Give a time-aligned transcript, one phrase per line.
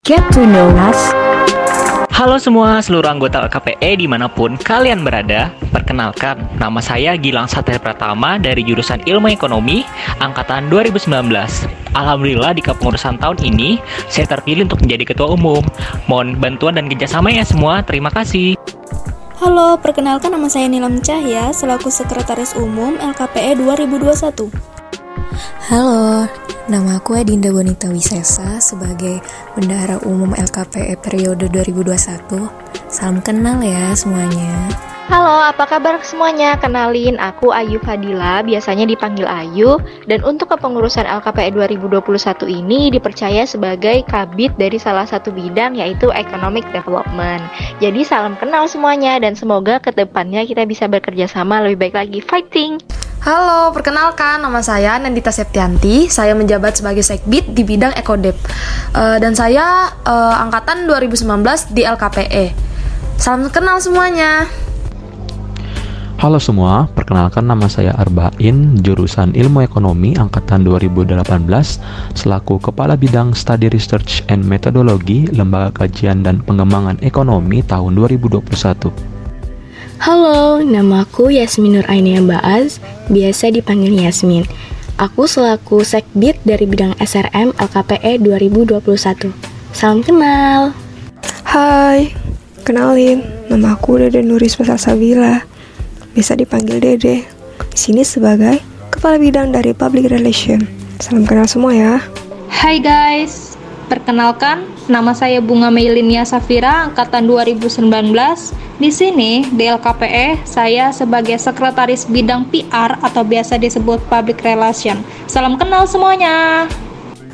[0.00, 1.12] Get to know us.
[2.08, 5.52] Halo semua seluruh anggota LKPE di mana pun kalian berada.
[5.68, 9.84] Perkenalkan, nama saya Gilang Satya Pratama dari jurusan Ilmu Ekonomi
[10.24, 11.04] Angkatan 2019
[11.92, 13.76] Alhamdulillah di kepengurusan tahun ini
[14.08, 15.60] Saya terpilih untuk menjadi ketua umum.
[16.08, 18.56] Mohon bantuan dan kerjasama ya semua, terima kasih.
[19.36, 24.48] Halo, perkenalkan nama saya Nilam Cahya selaku Sekretaris Umum LKPE 2021
[25.68, 26.24] Halo,
[26.70, 29.18] nama aku Edinda Bonita Wisesa sebagai
[29.58, 32.46] Bendahara Umum LKPE periode 2021.
[32.86, 34.70] Salam kenal ya semuanya.
[35.10, 36.54] Halo, apa kabar semuanya?
[36.62, 44.06] Kenalin, aku Ayu Fadila, biasanya dipanggil Ayu, dan untuk kepengurusan LKPE 2021 ini dipercaya sebagai
[44.06, 47.42] kabit dari salah satu bidang yaitu Economic Development.
[47.82, 52.22] Jadi salam kenal semuanya, dan semoga ke depannya kita bisa bekerja sama lebih baik lagi.
[52.22, 52.99] Fighting!
[53.20, 56.08] Halo, perkenalkan nama saya Nandita Septianti.
[56.08, 58.32] Saya menjabat sebagai Sekbid di bidang Ekodep.
[58.96, 61.28] Uh, dan saya uh, angkatan 2019
[61.76, 62.56] di LKPE.
[63.20, 64.48] Salam kenal semuanya.
[66.16, 71.20] Halo semua, perkenalkan nama saya Arbain, jurusan Ilmu Ekonomi angkatan 2018
[72.16, 79.19] selaku Kepala Bidang Study Research and Methodology Lembaga Kajian dan Pengembangan Ekonomi tahun 2021.
[80.00, 82.80] Halo, namaku Yasmin Nur Ainia Baaz,
[83.12, 84.48] biasa dipanggil Yasmin.
[84.96, 89.28] Aku selaku Sekbid dari bidang SRM LKPE 2021.
[89.76, 90.72] Salam kenal.
[91.44, 92.16] Hai,
[92.64, 93.20] kenalin,
[93.52, 95.44] nama aku Dede Nuris Sabila.
[96.16, 97.28] Bisa dipanggil Dede.
[97.68, 98.56] Di sini sebagai
[98.88, 100.64] Kepala Bidang dari Public Relation.
[100.96, 102.00] Salam kenal semua ya.
[102.48, 103.49] Hai guys,
[103.90, 107.90] perkenalkan nama saya Bunga Meilinia Safira angkatan 2019
[108.78, 115.02] di sini, di LKPE, saya sebagai sekretaris bidang PR atau biasa disebut public relation.
[115.26, 116.64] Salam kenal semuanya.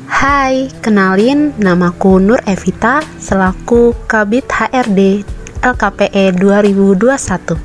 [0.09, 5.21] Hai, kenalin namaku Nur Evita selaku Kabit HRD
[5.61, 7.55] LKPE 2021.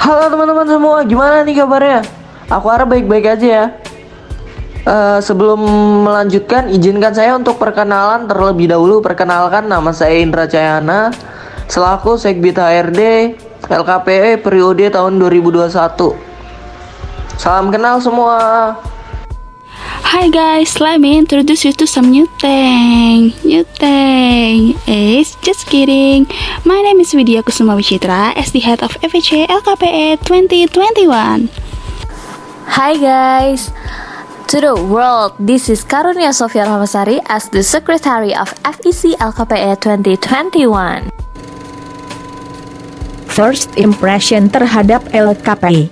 [0.00, 2.00] Halo teman-teman semua, gimana nih kabarnya?
[2.50, 3.64] Aku harap baik-baik aja ya.
[4.82, 5.62] Uh, sebelum
[6.02, 8.98] melanjutkan, izinkan saya untuk perkenalan terlebih dahulu.
[8.98, 11.14] Perkenalkan, nama saya Indra Cayana
[11.70, 13.00] selaku Sekbid HRD
[13.70, 15.70] LKPE periode tahun 2021.
[17.38, 18.38] Salam kenal semua.
[20.12, 23.32] Hi guys, let me introduce you to some new thing.
[23.46, 26.28] New thing is just kidding.
[26.68, 31.48] My name is Widya Kusuma Wicitra as the head of FHA LKPE 2021.
[32.76, 33.72] Hi guys.
[34.48, 41.12] To the world, this is Karunia Sofia Ramasari as the Secretary of FEC LKPE 2021
[43.32, 45.88] first impression terhadap LKPI?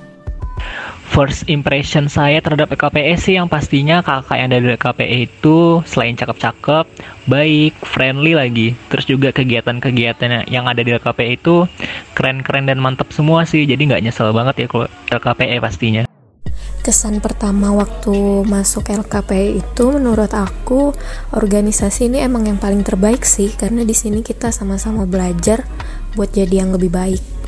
[1.10, 6.86] First impression saya terhadap LKPE sih yang pastinya kakak yang dari LKPE itu selain cakep-cakep,
[7.26, 8.78] baik, friendly lagi.
[8.92, 11.66] Terus juga kegiatan-kegiatan yang ada di LKPE itu
[12.14, 13.66] keren-keren dan mantap semua sih.
[13.66, 16.09] Jadi nggak nyesel banget ya kalau LKPE pastinya.
[16.80, 20.96] Kesan pertama waktu masuk LKPE itu menurut aku
[21.36, 25.68] organisasi ini emang yang paling terbaik sih karena di sini kita sama-sama belajar
[26.16, 27.39] buat jadi yang lebih baik.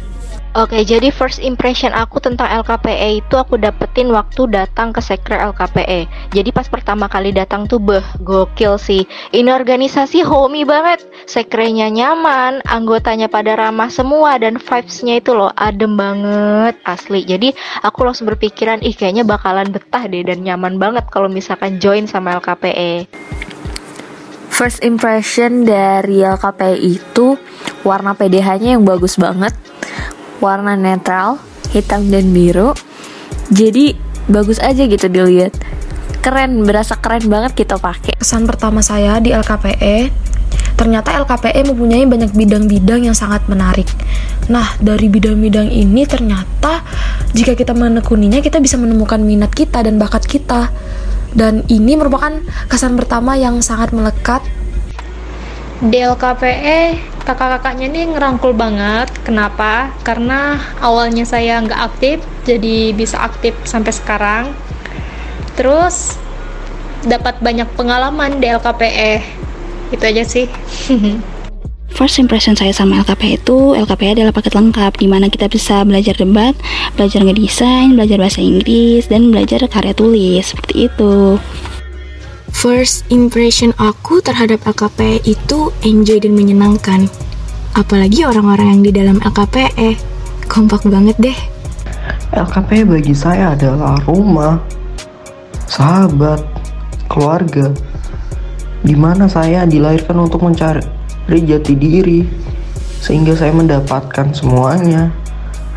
[0.52, 6.04] Oke, jadi first impression aku tentang LKPE itu aku dapetin waktu datang ke sekre LKPE.
[6.28, 9.08] Jadi pas pertama kali datang tuh beh, gokil sih.
[9.32, 11.08] Ini organisasi homey banget.
[11.24, 17.24] Sekrenya nyaman, anggotanya pada ramah semua dan vibes-nya itu loh adem banget asli.
[17.24, 22.04] Jadi aku langsung berpikiran, ih kayaknya bakalan betah deh dan nyaman banget kalau misalkan join
[22.04, 23.08] sama LKPE.
[24.52, 27.40] First impression dari LKPE itu
[27.88, 29.56] warna PDH-nya yang bagus banget
[30.42, 31.38] warna netral,
[31.70, 32.74] hitam dan biru.
[33.54, 33.94] Jadi
[34.26, 35.54] bagus aja gitu dilihat.
[36.22, 38.18] Keren, berasa keren banget kita pakai.
[38.18, 40.10] Kesan pertama saya di LKPE,
[40.78, 43.86] ternyata LKPE mempunyai banyak bidang-bidang yang sangat menarik.
[44.50, 46.82] Nah, dari bidang-bidang ini ternyata
[47.34, 50.70] jika kita menekuninya kita bisa menemukan minat kita dan bakat kita.
[51.32, 52.34] Dan ini merupakan
[52.68, 54.44] kesan pertama yang sangat melekat
[55.82, 59.10] di LKPE kakak-kakaknya nih ngerangkul banget.
[59.26, 59.90] Kenapa?
[60.06, 64.44] Karena awalnya saya nggak aktif jadi bisa aktif sampai sekarang.
[65.58, 66.18] Terus
[67.02, 69.12] dapat banyak pengalaman di LKPE
[69.90, 70.46] itu aja sih.
[71.92, 76.16] First impression saya sama LKPE itu, LKPE adalah paket lengkap di mana kita bisa belajar
[76.16, 76.56] debat,
[76.96, 81.36] belajar ngedesain, belajar bahasa Inggris, dan belajar karya tulis, seperti itu.
[82.52, 87.10] First impression aku terhadap LKPE itu enjoy dan menyenangkan.
[87.74, 89.98] Apalagi orang-orang yang di dalam LKPE.
[90.46, 91.38] Kompak banget deh.
[92.36, 94.60] LKPE bagi saya adalah rumah,
[95.66, 96.44] sahabat,
[97.08, 97.72] keluarga.
[98.82, 100.82] di mana saya dilahirkan untuk mencari
[101.30, 102.26] jati diri,
[102.98, 105.14] sehingga saya mendapatkan semuanya.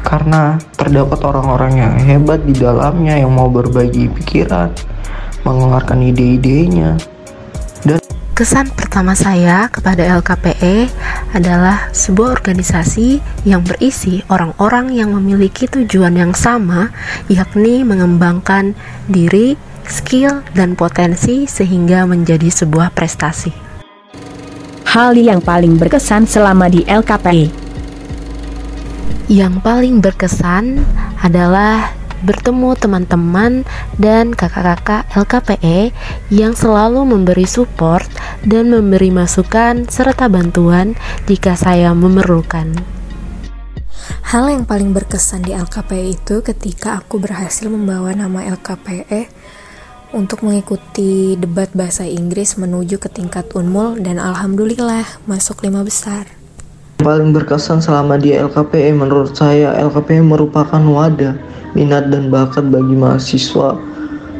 [0.06, 4.70] Karena terdapat orang-orang yang hebat di dalamnya yang mau berbagi pikiran,
[5.46, 6.98] mengeluarkan ide-idenya,
[7.86, 8.02] dan
[8.36, 10.92] Kesan pertama saya kepada LKPE
[11.32, 16.92] adalah sebuah organisasi yang berisi orang-orang yang memiliki tujuan yang sama,
[17.32, 18.76] yakni mengembangkan
[19.08, 19.56] diri,
[19.88, 23.56] skill, dan potensi sehingga menjadi sebuah prestasi.
[24.84, 27.56] Hal yang paling berkesan selama di LKPE.
[29.32, 30.84] Yang paling berkesan
[31.24, 33.68] adalah bertemu teman-teman
[34.00, 35.92] dan kakak-kakak LKPE
[36.32, 38.08] yang selalu memberi support
[38.46, 40.96] dan memberi masukan serta bantuan
[41.28, 42.96] jika saya memerlukan.
[44.32, 49.32] Hal yang paling berkesan di LKPE itu ketika aku berhasil membawa nama LKPE
[50.14, 56.45] untuk mengikuti debat bahasa Inggris menuju ke tingkat unmul dan alhamdulillah masuk lima besar.
[57.06, 61.38] Paling berkesan selama di LKPE menurut saya LKPE merupakan wadah
[61.78, 63.78] minat dan bakat bagi mahasiswa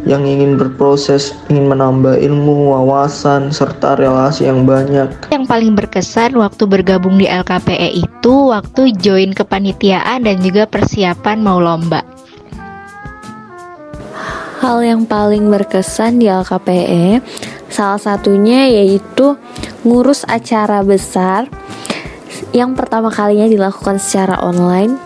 [0.10, 5.14] yang ingin berproses, ingin menambah ilmu, wawasan, serta relasi yang banyak.
[5.30, 11.62] Yang paling berkesan waktu bergabung di LKPE itu waktu join kepanitiaan dan juga persiapan mau
[11.62, 12.02] lomba.
[14.66, 17.22] Hal yang paling berkesan di LKPE
[17.70, 19.38] salah satunya yaitu
[19.86, 21.46] ngurus acara besar
[22.52, 24.98] yang pertama kalinya dilakukan secara online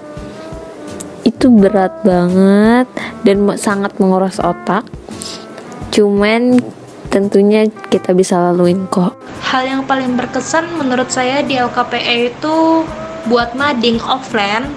[1.28, 2.88] itu berat banget
[3.28, 4.88] dan sangat menguras otak
[5.94, 6.58] cuman
[7.10, 12.86] tentunya kita bisa laluin kok Hal yang paling berkesan menurut saya di LKPE itu
[13.26, 14.70] buat mading offline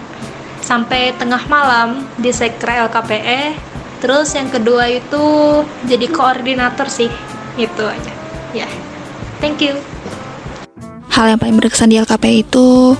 [0.64, 3.52] sampai tengah malam di sekre LKPE.
[4.00, 5.24] Terus yang kedua itu
[5.84, 7.12] jadi koordinator sih.
[7.60, 8.12] Itu aja.
[8.56, 8.64] Ya.
[9.44, 9.76] Thank you.
[11.12, 12.96] Hal yang paling berkesan di LKP itu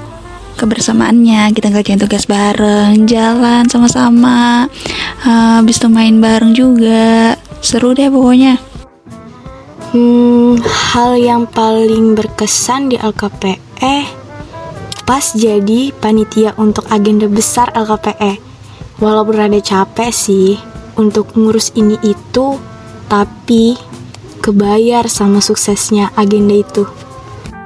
[0.61, 4.69] kebersamaannya kita ngerjain tugas bareng jalan sama-sama
[5.25, 8.61] uh, habis itu main bareng juga seru deh pokoknya
[9.93, 14.25] Hmm, hal yang paling berkesan di LKPE
[15.05, 18.41] pas jadi panitia untuk agenda besar LKPE.
[19.05, 20.56] Walaupun rada capek sih
[20.97, 22.56] untuk ngurus ini itu,
[23.05, 23.76] tapi
[24.41, 26.88] kebayar sama suksesnya agenda itu.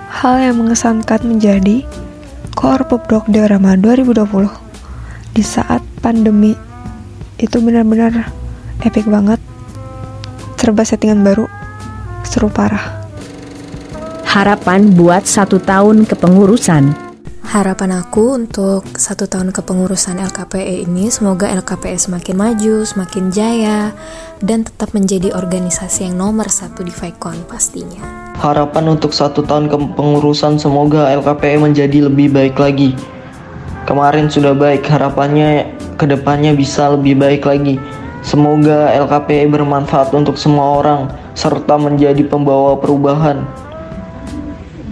[0.07, 1.83] Hal yang mengesankan menjadi
[2.55, 4.23] Koor Pubdok Diorama 2020
[5.35, 6.55] di saat pandemi
[7.43, 8.31] itu benar-benar
[8.87, 9.43] epic banget.
[10.57, 11.47] Serba settingan baru
[12.27, 13.07] seru parah.
[14.27, 17.06] Harapan buat satu tahun kepengurusan.
[17.57, 23.97] Harapan aku untuk satu tahun kepengurusan LKPE ini semoga LKPE semakin maju, semakin jaya,
[24.45, 28.37] dan tetap menjadi organisasi yang nomor satu di Vicon pastinya.
[28.37, 32.93] Harapan untuk satu tahun kepengurusan semoga LKPE menjadi lebih baik lagi.
[33.89, 37.81] Kemarin sudah baik, harapannya ke depannya bisa lebih baik lagi.
[38.21, 43.49] Semoga LKPE bermanfaat untuk semua orang serta menjadi pembawa perubahan.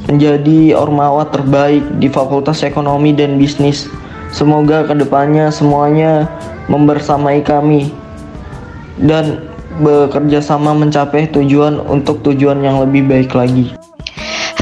[0.04, 3.88] Menjadi ormawa terbaik di Fakultas Ekonomi dan Bisnis.
[4.34, 6.26] Semoga ke depannya semuanya
[6.68, 7.94] membersamai kami
[9.00, 9.46] dan
[9.80, 13.83] bekerja sama mencapai tujuan untuk tujuan yang lebih baik lagi.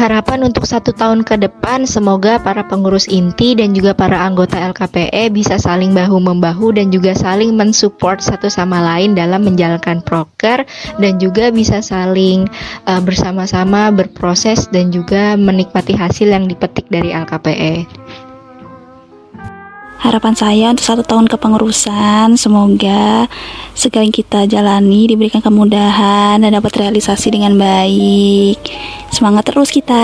[0.03, 5.31] Harapan untuk satu tahun ke depan, semoga para pengurus inti dan juga para anggota LKPE
[5.31, 10.67] bisa saling bahu-membahu dan juga saling mensupport satu sama lain dalam menjalankan proker
[10.99, 12.51] dan juga bisa saling
[12.91, 17.87] uh, bersama-sama berproses dan juga menikmati hasil yang dipetik dari LKPE.
[20.03, 23.31] Harapan saya untuk satu tahun kepengurusan, semoga
[23.71, 28.59] segala yang kita jalani diberikan kemudahan dan dapat realisasi dengan baik.
[29.15, 30.03] Semangat terus kita.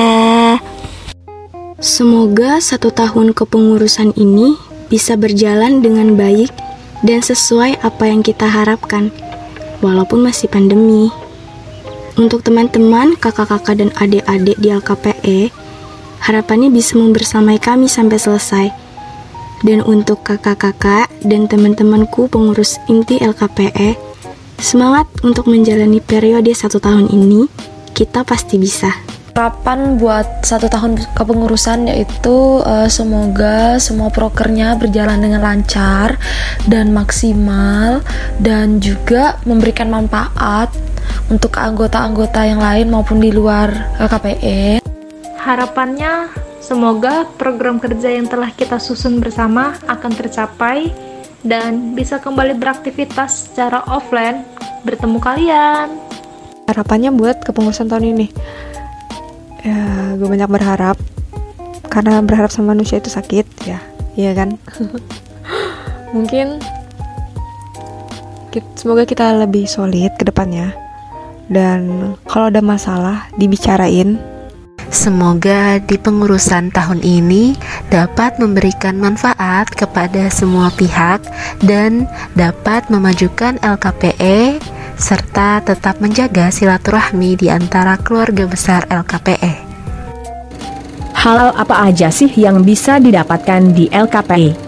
[1.82, 4.54] Semoga satu tahun kepengurusan ini
[4.86, 6.54] bisa berjalan dengan baik
[7.02, 9.10] dan sesuai apa yang kita harapkan,
[9.82, 11.10] walaupun masih pandemi.
[12.14, 15.40] Untuk teman-teman, kakak-kakak, dan adik-adik di LKPE,
[16.22, 18.87] harapannya bisa membersamai kami sampai selesai.
[19.66, 23.98] Dan untuk kakak-kakak dan teman-temanku pengurus inti LKPE,
[24.58, 27.50] semangat untuk menjalani periode satu tahun ini,
[27.94, 28.94] kita pasti bisa.
[29.38, 36.18] Harapan buat satu tahun kepengurusan yaitu uh, semoga semua prokernya berjalan dengan lancar
[36.66, 38.02] dan maksimal
[38.42, 40.74] dan juga memberikan manfaat
[41.30, 44.82] untuk anggota-anggota yang lain maupun di luar LKPE.
[45.38, 50.92] Harapannya semoga program kerja yang telah kita susun bersama akan tercapai
[51.40, 54.44] dan bisa kembali beraktivitas secara offline.
[54.84, 55.88] Bertemu kalian.
[56.68, 58.26] harapannya buat kepengurusan tahun ini.
[59.64, 61.00] Ya gue banyak berharap.
[61.88, 63.80] Karena berharap sama manusia itu sakit ya.
[64.12, 64.60] Iya kan?
[66.14, 66.60] Mungkin
[68.76, 70.76] semoga kita lebih solid ke depannya.
[71.48, 74.20] Dan kalau ada masalah dibicarain
[74.88, 77.52] Semoga di pengurusan tahun ini
[77.92, 81.20] dapat memberikan manfaat kepada semua pihak
[81.60, 84.56] dan dapat memajukan LKPE
[84.96, 89.68] serta tetap menjaga silaturahmi di antara keluarga besar LKPE.
[91.18, 94.67] Hal apa aja sih yang bisa didapatkan di LKPE?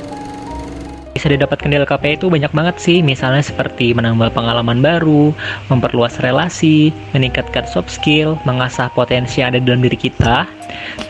[1.21, 3.05] Bisa didapatkan di LKP itu banyak banget sih.
[3.05, 5.37] Misalnya seperti menambah pengalaman baru
[5.69, 10.49] memperluas relasi meningkatkan soft skill mengasah potensi yang ada dalam diri kita.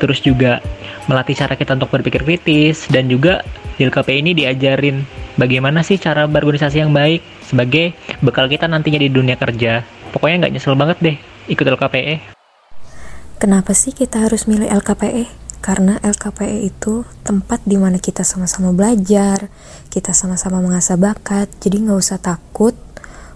[0.03, 0.59] Terus juga
[1.07, 2.91] melatih cara kita untuk berpikir kritis.
[2.91, 3.47] Dan juga
[3.79, 5.07] di LKP ini diajarin
[5.39, 9.87] bagaimana sih cara berorganisasi yang baik sebagai bekal kita nantinya di dunia kerja.
[10.11, 12.41] Pokoknya nggak nyesel banget deh ikut LKPE
[13.41, 15.50] Kenapa sih kita harus milih LKPE?
[15.61, 19.53] Karena LKPE itu tempat di mana kita sama-sama belajar,
[19.93, 22.73] kita sama-sama mengasah bakat, jadi nggak usah takut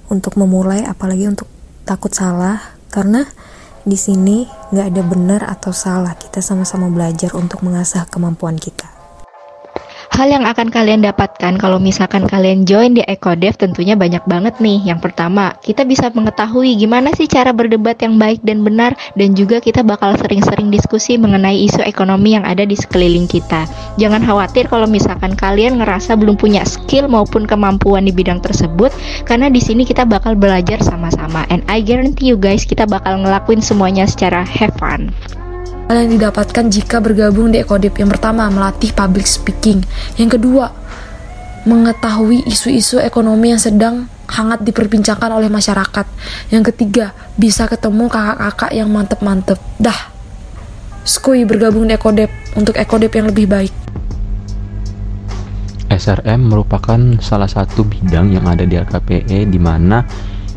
[0.08, 1.48] untuk memulai, apalagi untuk
[1.84, 3.28] takut salah, karena
[3.84, 8.88] di sini nggak ada benar atau salah, kita sama-sama belajar untuk mengasah kemampuan kita.
[10.14, 14.78] Hal yang akan kalian dapatkan kalau misalkan kalian join di EcoDev tentunya banyak banget nih.
[14.86, 19.58] Yang pertama, kita bisa mengetahui gimana sih cara berdebat yang baik dan benar dan juga
[19.58, 23.66] kita bakal sering-sering diskusi mengenai isu ekonomi yang ada di sekeliling kita.
[23.98, 28.94] Jangan khawatir kalau misalkan kalian ngerasa belum punya skill maupun kemampuan di bidang tersebut
[29.26, 33.58] karena di sini kita bakal belajar sama-sama and I guarantee you guys kita bakal ngelakuin
[33.58, 35.10] semuanya secara have fun.
[35.84, 39.84] Hal yang didapatkan jika bergabung di Ekodip yang pertama melatih public speaking,
[40.16, 40.72] yang kedua
[41.68, 46.06] mengetahui isu-isu ekonomi yang sedang hangat diperbincangkan oleh masyarakat,
[46.48, 49.60] yang ketiga bisa ketemu kakak-kakak yang mantep-mantep.
[49.76, 50.08] Dah,
[51.04, 53.74] skui bergabung di Ekodep untuk Ekodep yang lebih baik.
[55.92, 60.00] SRM merupakan salah satu bidang yang ada di LKPE di mana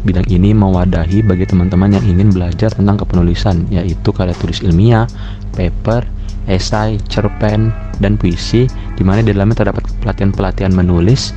[0.06, 5.10] Bidang ini mewadahi bagi teman-teman yang ingin belajar tentang kepenulisan, yaitu karya tulis ilmiah,
[5.58, 6.06] paper,
[6.46, 11.34] esai, cerpen, dan puisi, di mana di dalamnya terdapat pelatihan-pelatihan menulis,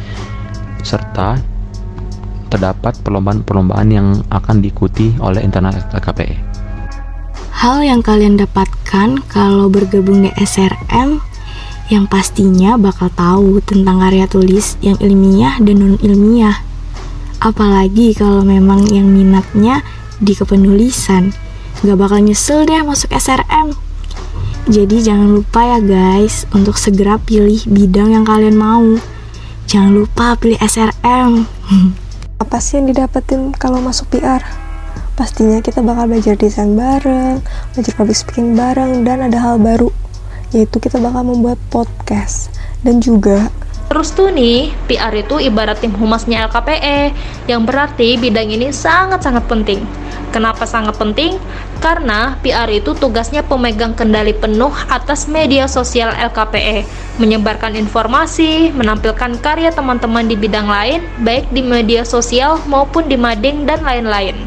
[0.85, 1.41] serta
[2.51, 6.37] terdapat perlombaan-perlombaan yang akan diikuti oleh internal LKPE.
[7.55, 11.23] Hal yang kalian dapatkan kalau bergabung di SRM
[11.91, 16.70] yang pastinya bakal tahu tentang karya tulis yang ilmiah dan non-ilmiah
[17.41, 19.81] Apalagi kalau memang yang minatnya
[20.21, 21.33] di kepenulisan,
[21.81, 23.73] gak bakal nyesel deh masuk SRM.
[24.69, 28.85] Jadi jangan lupa ya guys untuk segera pilih bidang yang kalian mau.
[29.65, 31.49] Jangan lupa pilih SRM.
[32.45, 34.45] Apa sih yang didapetin kalau masuk PR?
[35.17, 37.41] Pastinya kita bakal belajar desain bareng,
[37.73, 39.89] belajar public speaking bareng, dan ada hal baru,
[40.53, 42.53] yaitu kita bakal membuat podcast.
[42.85, 43.49] Dan juga
[43.91, 47.11] Terus tuh nih, PR itu ibarat tim humasnya LKPE,
[47.51, 49.83] yang berarti bidang ini sangat-sangat penting.
[50.31, 51.43] Kenapa sangat penting?
[51.83, 56.87] Karena PR itu tugasnya pemegang kendali penuh atas media sosial LKPE,
[57.19, 63.67] menyebarkan informasi, menampilkan karya teman-teman di bidang lain, baik di media sosial maupun di mading
[63.67, 64.39] dan lain-lain.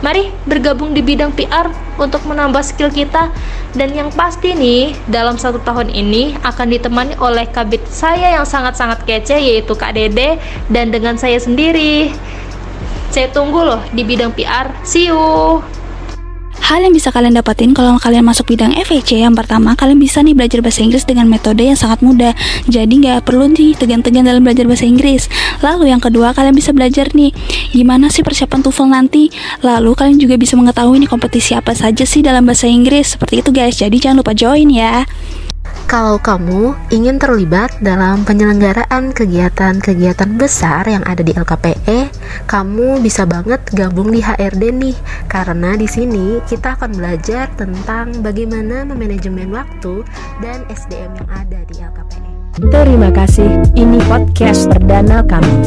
[0.00, 1.68] Mari bergabung di bidang PR
[2.00, 3.28] untuk menambah skill kita
[3.76, 9.04] dan yang pasti nih dalam satu tahun ini akan ditemani oleh kabit saya yang sangat-sangat
[9.04, 10.40] kece yaitu Kak Dede
[10.72, 12.16] dan dengan saya sendiri.
[13.12, 14.72] Saya tunggu loh di bidang PR.
[14.86, 15.79] See you.
[16.70, 20.38] Hal yang bisa kalian dapatin kalau kalian masuk bidang FEC yang pertama kalian bisa nih
[20.38, 22.30] belajar bahasa Inggris dengan metode yang sangat mudah.
[22.70, 25.26] Jadi nggak perlu nih tegan-tegan dalam belajar bahasa Inggris.
[25.66, 27.34] Lalu yang kedua kalian bisa belajar nih
[27.74, 29.34] gimana sih persiapan TOEFL nanti.
[29.66, 33.18] Lalu kalian juga bisa mengetahui nih kompetisi apa saja sih dalam bahasa Inggris.
[33.18, 33.74] Seperti itu guys.
[33.74, 35.02] Jadi jangan lupa join ya
[35.90, 42.14] kalau kamu ingin terlibat dalam penyelenggaraan kegiatan-kegiatan besar yang ada di LKPE,
[42.46, 44.94] kamu bisa banget gabung di HRD nih,
[45.26, 50.06] karena di sini kita akan belajar tentang bagaimana memanajemen waktu
[50.38, 52.30] dan SDM yang ada di LKPE.
[52.70, 55.60] Terima kasih, ini podcast perdana kami.